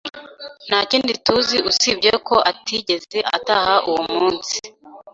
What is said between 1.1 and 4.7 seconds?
tuzi usibye ko atigeze ataha uwo munsi.